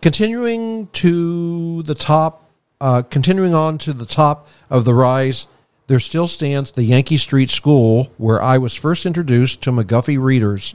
[0.00, 2.48] Continuing to the top,
[2.80, 5.46] uh, continuing on to the top of the rise,
[5.88, 10.74] there still stands the Yankee Street School, where I was first introduced to McGuffey readers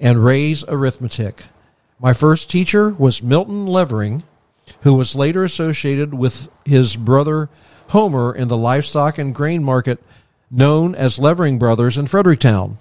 [0.00, 1.44] and Ray's arithmetic.
[2.00, 4.24] My first teacher was Milton Levering,
[4.80, 7.48] who was later associated with his brother
[7.90, 10.02] Homer in the livestock and grain market
[10.50, 12.78] known as Levering Brothers in Fredericktown.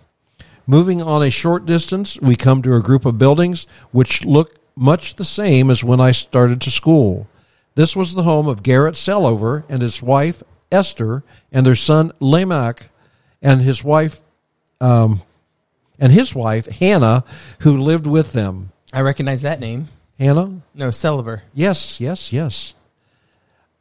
[0.68, 5.16] Moving on a short distance, we come to a group of buildings which look much
[5.16, 7.28] the same as when I started to school.
[7.74, 12.90] This was the home of Garrett Selover and his wife Esther and their son Lamech
[13.42, 14.22] and his wife
[14.80, 15.24] um,
[15.98, 17.24] and his wife Hannah,
[17.62, 18.72] who lived with them.
[18.94, 19.88] I recognize that name.
[20.20, 20.62] Hannah?
[20.76, 21.42] No, Selover.
[21.54, 22.74] Yes, yes, yes.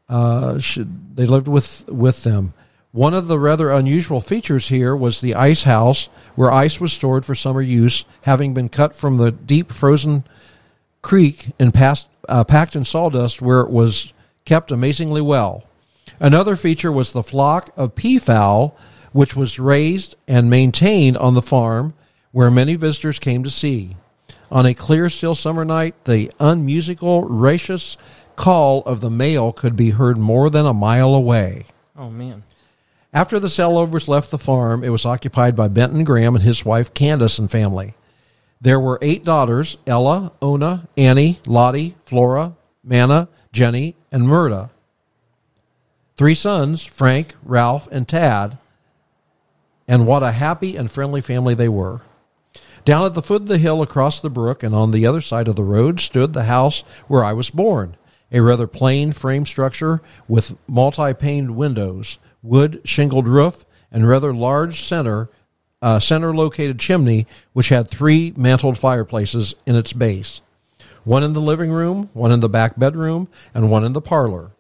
[0.08, 2.54] Uh, should, they lived with with them.
[2.92, 7.26] One of the rather unusual features here was the ice house, where ice was stored
[7.26, 10.24] for summer use, having been cut from the deep frozen
[11.02, 14.14] creek and passed, uh, packed in sawdust, where it was
[14.46, 15.64] kept amazingly well.
[16.18, 18.74] Another feature was the flock of peafowl,
[19.12, 21.92] which was raised and maintained on the farm,
[22.32, 23.96] where many visitors came to see.
[24.50, 27.98] On a clear, still summer night, the unmusical, raucous
[28.38, 31.64] call of the male could be heard more than a mile away.
[31.96, 32.44] Oh, man.
[33.12, 36.94] After the Selovers left the farm, it was occupied by Benton Graham and his wife
[36.94, 37.94] Candace and family.
[38.61, 44.70] There were eight daughters Ella, Ona, Annie, Lottie, Flora, Manna, Jenny, and Murda.
[46.16, 48.57] Three sons Frank, Ralph, and Tad.
[49.88, 52.03] And what a happy and friendly family they were.
[52.85, 55.48] Down at the foot of the hill across the brook and on the other side
[55.48, 57.96] of the road stood the house where I was born,
[58.32, 64.82] a rather plain frame structure with multi paned windows, wood shingled roof, and rather large
[64.82, 65.28] center
[65.80, 70.40] uh, center located chimney which had three mantled fireplaces in its base.
[71.04, 74.50] one in the living room, one in the back bedroom, and one in the parlor.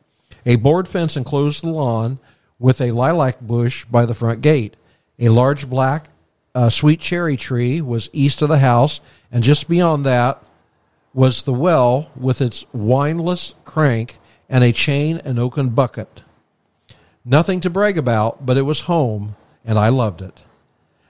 [0.46, 2.18] A board fence enclosed the lawn
[2.58, 4.74] with a lilac bush by the front gate.
[5.18, 6.08] A large black
[6.54, 9.00] uh, sweet cherry tree was east of the house,
[9.30, 10.42] and just beyond that
[11.14, 14.18] was the well with its windlass crank
[14.48, 16.22] and a chain and oaken bucket.
[17.24, 20.40] Nothing to brag about, but it was home, and I loved it.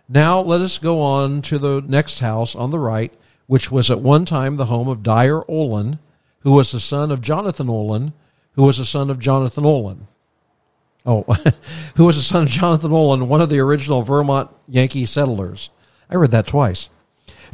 [0.08, 3.12] Now let us go on to the next house on the right,
[3.46, 5.98] which was at one time the home of Dyer Olin,
[6.40, 8.12] who was the son of Jonathan Olin,
[8.52, 10.08] who was the son of Jonathan Olin.
[11.04, 11.22] Oh,
[11.96, 15.70] who was the son of Jonathan Olin, one of the original Vermont Yankee settlers.
[16.10, 16.88] I read that twice.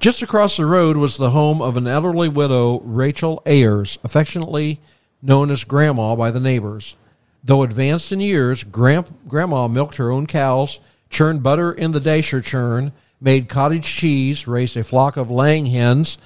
[0.01, 4.81] Just across the road was the home of an elderly widow, Rachel Ayers, affectionately
[5.23, 6.97] known as Grandma by the neighbors.
[7.43, 10.81] Though advanced in years, Grandma milked her own cows,
[11.11, 16.19] churned butter in the Dasher churn, made cottage cheese, raised a flock of laying hens,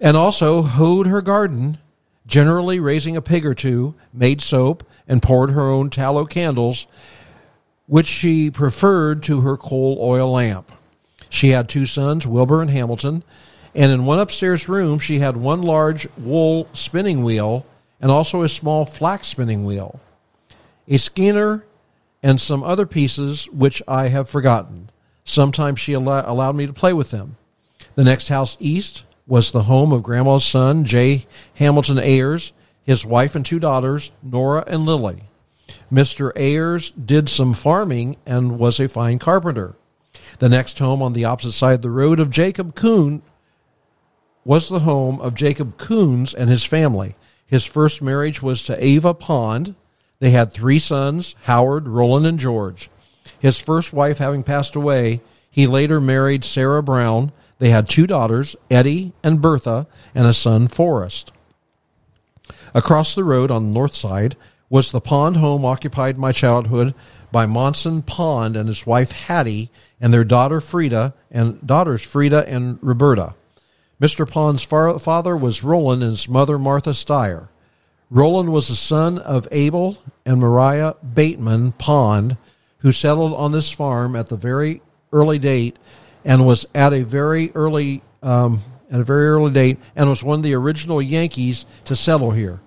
[0.00, 1.78] and also hoed her garden,
[2.26, 6.86] generally raising a pig or two, made soap, and poured her own tallow candles,
[7.86, 10.70] which she preferred to her coal oil lamp.
[11.30, 13.22] She had two sons, Wilbur and Hamilton,
[13.74, 17.66] and in one upstairs room she had one large wool spinning wheel
[18.00, 20.00] and also a small flax spinning wheel,
[20.86, 21.62] a skeiner,
[22.22, 24.90] and some other pieces which I have forgotten.
[25.24, 27.36] Sometimes she al- allowed me to play with them.
[27.94, 31.26] The next house east was the home of Grandma's son, J.
[31.54, 35.24] Hamilton Ayers, his wife and two daughters, Nora and Lily.
[35.92, 36.32] Mr.
[36.34, 39.74] Ayers did some farming and was a fine carpenter.
[40.38, 43.22] The next home on the opposite side of the road of Jacob Coon
[44.44, 47.16] was the home of Jacob Coons and his family.
[47.46, 49.74] His first marriage was to Ava Pond.
[50.20, 52.90] They had three sons, Howard, Roland, and George.
[53.38, 57.32] His first wife having passed away, he later married Sarah Brown.
[57.58, 61.32] They had two daughters, Eddie and Bertha, and a son, Forrest.
[62.74, 64.36] Across the road on the north side
[64.70, 66.94] was the pond home occupied my childhood
[67.30, 72.78] by Monson Pond and his wife Hattie and their daughter Frida and daughters Frida and
[72.82, 73.34] Roberta.
[74.00, 74.30] Mr.
[74.30, 77.48] Pond's father was Roland and his mother Martha Steyer.
[78.10, 82.36] Roland was the son of Abel and Mariah Bateman Pond,
[82.78, 84.80] who settled on this farm at the very
[85.12, 85.76] early date
[86.24, 90.38] and was at a very early um, at a very early date and was one
[90.38, 92.60] of the original Yankees to settle here.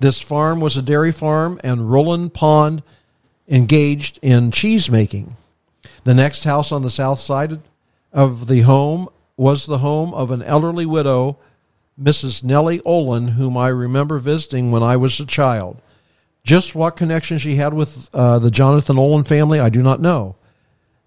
[0.00, 2.82] This farm was a dairy farm, and Roland Pond
[3.48, 5.36] engaged in cheese making.
[6.04, 7.60] The next house on the south side
[8.12, 11.38] of the home was the home of an elderly widow,
[12.00, 12.44] Mrs.
[12.44, 15.80] Nellie Olin, whom I remember visiting when I was a child.
[16.44, 20.36] Just what connection she had with uh, the Jonathan Olin family, I do not know.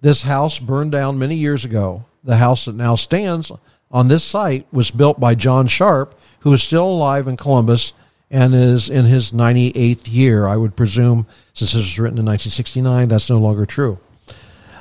[0.01, 2.05] This house burned down many years ago.
[2.23, 3.51] The house that now stands
[3.89, 7.93] on this site was built by John Sharp, who is still alive in Columbus
[8.31, 10.47] and is in his 98th year.
[10.47, 13.99] I would presume, since this was written in 1969, that's no longer true.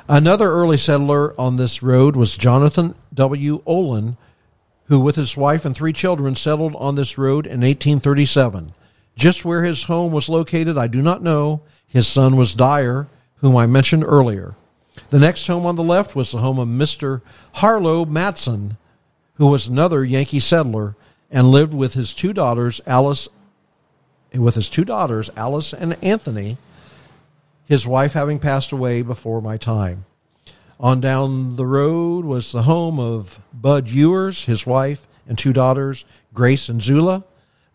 [0.07, 3.61] Another early settler on this road was Jonathan W.
[3.65, 4.17] Olin,
[4.85, 8.71] who, with his wife and three children, settled on this road in 1837.
[9.15, 11.61] Just where his home was located, I do not know.
[11.85, 14.55] His son was Dyer, whom I mentioned earlier.
[15.09, 17.21] The next home on the left was the home of Mr.
[17.55, 18.77] Harlow Matson,
[19.35, 20.95] who was another Yankee settler
[21.29, 23.27] and lived with his two daughters, Alice,
[24.33, 26.57] with his two daughters, Alice and Anthony,
[27.65, 30.05] his wife having passed away before my time.
[30.79, 36.05] On down the road was the home of Bud Ewers, his wife, and two daughters,
[36.33, 37.23] Grace and Zula.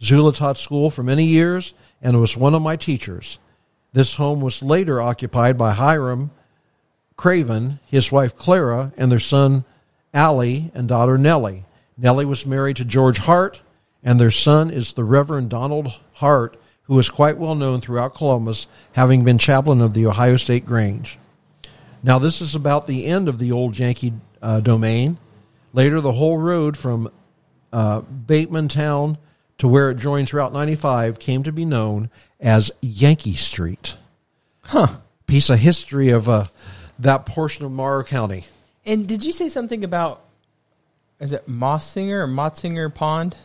[0.03, 3.39] Zula taught school for many years and was one of my teachers.
[3.93, 6.31] This home was later occupied by Hiram
[7.17, 9.65] Craven, his wife Clara, and their son
[10.13, 11.65] Allie and daughter Nellie.
[11.97, 13.61] Nellie was married to George Hart,
[14.03, 18.67] and their son is the Reverend Donald Hart, who is quite well known throughout Columbus,
[18.95, 21.19] having been chaplain of the Ohio State Grange.
[22.03, 25.19] Now, this is about the end of the old Yankee uh, domain.
[25.73, 27.11] Later, the whole road from
[27.73, 29.19] uh, Bateman Town
[29.59, 33.97] to where it joins Route 95 came to be known as Yankee Street.
[34.63, 34.99] Huh.
[35.27, 36.47] Piece of history of uh,
[36.99, 38.45] that portion of Morrow County.
[38.85, 40.23] And did you say something about
[41.19, 43.37] is it Mossinger or Motzinger Pond?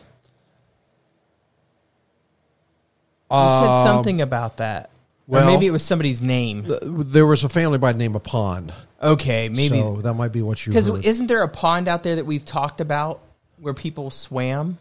[3.32, 4.90] You said Um, something about that.
[5.26, 6.64] well- or maybe it was somebody's name.
[6.82, 8.72] There was a family by the name of Pond.
[9.02, 11.04] Okay, maybe so that might be what you because heard.
[11.04, 13.20] isn't there a pond out there that we've talked about
[13.60, 14.78] where people swam?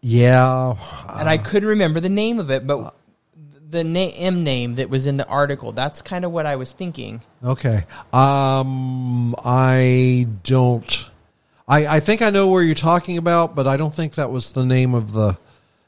[0.00, 0.74] yeah,
[1.08, 2.94] And I couldn't remember the name of it, but
[3.70, 5.72] the na- M name that was in the article.
[5.72, 7.22] That's kind of what I was thinking.
[7.42, 7.84] Okay.
[8.12, 11.10] Um, I don't.
[11.66, 14.52] I, I think I know where you're talking about, but I don't think that was
[14.52, 15.38] the name of the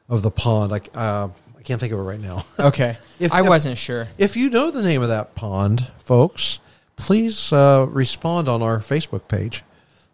[0.09, 0.73] of the pond.
[0.73, 1.29] I, uh,
[1.59, 2.45] I can't think of it right now.
[2.59, 2.97] Okay.
[3.19, 4.09] If- I if- wasn't sure.
[4.19, 6.61] If you know the name of that pond, folks,
[6.97, 9.63] please uh, respond on our Facebook page.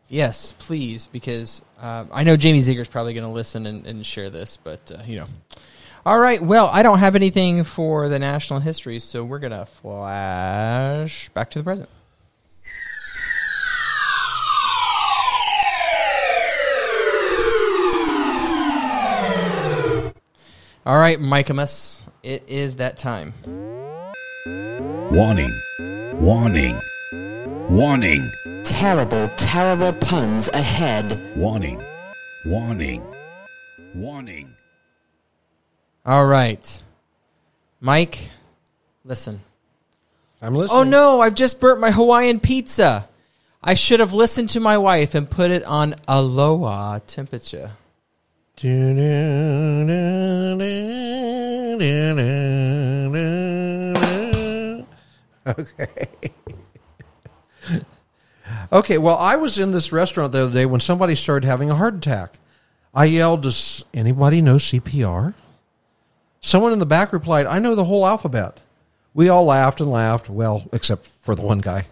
[0.08, 4.28] Yes, please, because um, I know Jamie Zeger's probably going to listen and, and share
[4.28, 5.26] this, but uh, you know.
[6.04, 6.42] All right.
[6.42, 11.50] Well, I don't have anything for the national history, so we're going to flash back
[11.52, 11.88] to the present.
[20.84, 23.32] All right, Mikeamus, it is that time.
[25.12, 25.56] Warning.
[26.14, 26.80] Warning.
[27.70, 28.32] Warning.
[28.64, 31.36] Terrible, terrible puns ahead.
[31.36, 31.80] Warning.
[32.46, 33.00] Warning.
[33.94, 34.54] Warning.
[36.04, 36.84] All right,
[37.80, 38.30] Mike,
[39.04, 39.40] listen.
[40.40, 40.80] I'm listening.
[40.80, 43.08] Oh no, I've just burnt my Hawaiian pizza.
[43.62, 47.70] I should have listened to my wife and put it on aloha temperature.
[55.44, 56.10] Okay.
[58.72, 61.74] okay, well, I was in this restaurant the other day when somebody started having a
[61.74, 62.38] heart attack.
[62.94, 65.34] I yelled, Does anybody know CPR?
[66.40, 68.60] Someone in the back replied, I know the whole alphabet.
[69.12, 71.86] We all laughed and laughed, well, except for the one guy.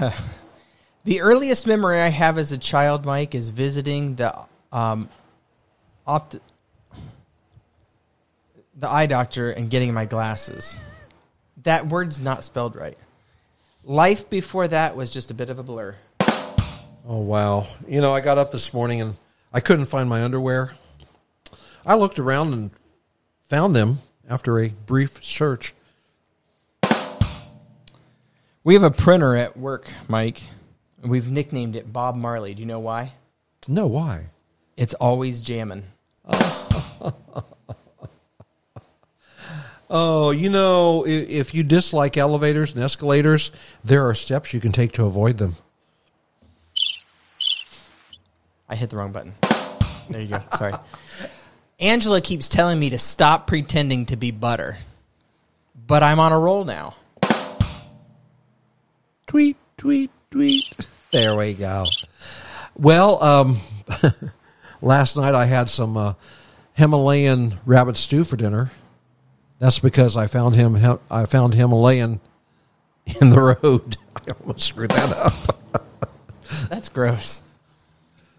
[1.06, 4.36] The earliest memory I have as a child, Mike, is visiting the
[4.72, 5.08] um,
[6.04, 6.40] opt-
[8.74, 10.76] the eye doctor and getting my glasses.
[11.62, 12.98] That word's not spelled right.
[13.84, 15.94] Life before that was just a bit of a blur.
[17.08, 17.68] Oh, wow.
[17.86, 19.14] You know, I got up this morning and
[19.52, 20.72] I couldn't find my underwear.
[21.86, 22.72] I looked around and
[23.48, 25.72] found them after a brief search.
[28.66, 30.42] We have a printer at work, Mike.
[31.00, 32.52] We've nicknamed it Bob Marley.
[32.52, 33.12] Do you know why?
[33.68, 34.30] No, why?
[34.76, 35.84] It's always jamming.
[39.88, 43.52] Oh, you know, if you dislike elevators and escalators,
[43.84, 45.54] there are steps you can take to avoid them.
[48.68, 49.32] I hit the wrong button.
[50.10, 50.42] There you go.
[50.56, 50.74] Sorry.
[51.78, 54.76] Angela keeps telling me to stop pretending to be butter.
[55.86, 56.96] But I'm on a roll now.
[59.26, 60.62] Tweet, tweet, tweet.
[61.12, 61.84] There we go.
[62.76, 63.58] Well, um,
[64.82, 66.14] last night I had some uh,
[66.74, 68.70] Himalayan rabbit stew for dinner.
[69.58, 70.76] That's because I found him.
[71.10, 72.20] I found Himalayan
[73.20, 73.96] in the road.
[74.16, 75.82] I almost screwed that up.
[76.68, 77.42] That's gross.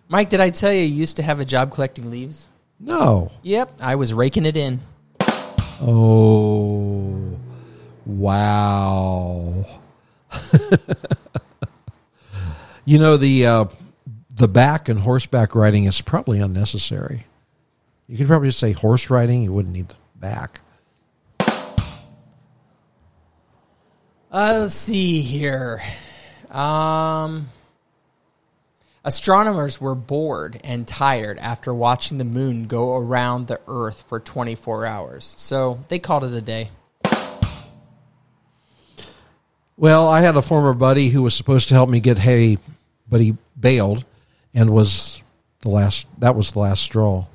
[0.08, 2.48] Mike, did I tell you you used to have a job collecting leaves?
[2.80, 3.32] No.
[3.42, 4.80] Yep, I was raking it in.
[5.82, 7.38] Oh,
[8.06, 9.66] wow.
[12.86, 13.66] you know the uh,
[14.36, 17.26] the back and horseback riding is probably unnecessary.
[18.08, 19.44] You could probably just say horse riding.
[19.44, 20.62] You wouldn't need the back.
[24.30, 25.82] Uh, let's see here.
[26.52, 27.50] Um,
[29.04, 34.86] astronomers were bored and tired after watching the moon go around the Earth for 24
[34.86, 36.70] hours, so they called it a day.
[39.80, 42.58] Well, I had a former buddy who was supposed to help me get hay,
[43.08, 44.06] but he bailed,
[44.54, 45.22] and was
[45.60, 46.08] the last.
[46.20, 47.28] That was the last straw.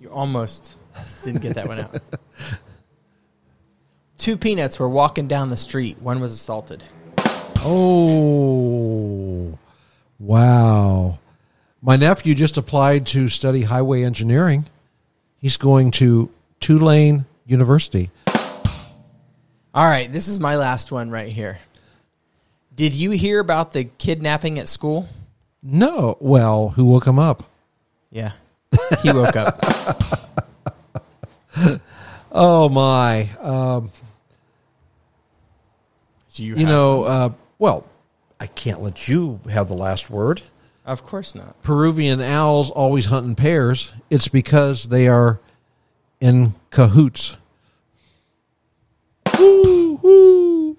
[0.00, 0.74] You almost
[1.24, 2.02] didn't get that one out.
[4.18, 5.98] Two peanuts were walking down the street.
[6.00, 6.82] One was assaulted.
[7.66, 9.56] Oh,
[10.18, 11.18] wow.
[11.80, 14.66] My nephew just applied to study highway engineering.
[15.38, 18.10] He's going to Tulane University.
[19.74, 21.58] All right, this is my last one right here.
[22.74, 25.08] Did you hear about the kidnapping at school?
[25.62, 27.44] No, well, who woke him up?
[28.10, 28.32] Yeah.
[29.02, 29.64] He woke up.
[32.36, 33.28] Oh my!
[33.40, 33.92] Um,
[36.32, 37.86] you you know, uh, well,
[38.40, 40.42] I can't let you have the last word.
[40.84, 41.62] Of course not.
[41.62, 43.94] Peruvian owls always hunt in pairs.
[44.10, 45.38] It's because they are
[46.20, 47.36] in cahoots.
[49.38, 50.76] Woo, woo.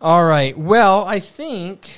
[0.00, 0.56] All right.
[0.56, 1.90] Well, I think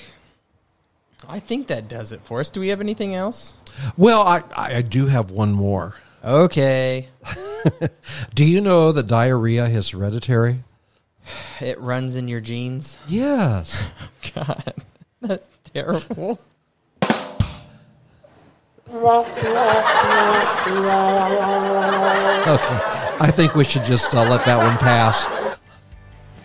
[1.29, 2.51] I think that does it for us.
[2.51, 3.57] Do we have anything else?
[3.97, 5.95] Well, I, I do have one more.
[6.25, 7.09] Okay.
[8.35, 10.65] Do you know that diarrhea is hereditary?
[11.61, 12.99] It runs in your genes.
[13.07, 13.91] Yes.
[14.35, 14.75] God.
[15.21, 16.41] That's terrible.
[22.51, 23.00] Okay.
[23.21, 25.27] I think we should just uh, let that one pass.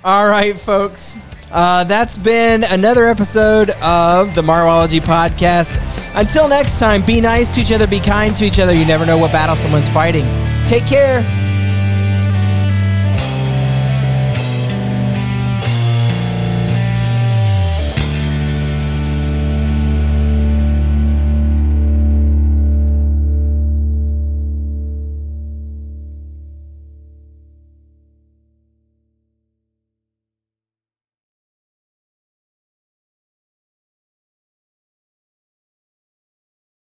[0.04, 1.18] All right, folks.
[1.52, 5.82] Uh, that's been another episode of the Morrowology podcast.
[6.16, 8.74] Until next time, be nice to each other, be kind to each other.
[8.74, 10.26] You never know what battle someone's fighting.
[10.68, 11.24] Take care.